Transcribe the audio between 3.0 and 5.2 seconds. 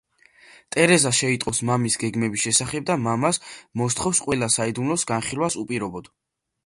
მამას მოსთხოვს ყველა საიდუმლოს